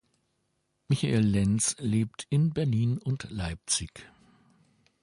Michael 0.87 1.21
Lentz 1.29 1.75
lebt 1.77 2.25
in 2.31 2.53
Berlin 2.55 2.97
und 2.97 3.29
Leipzig. 3.29 4.09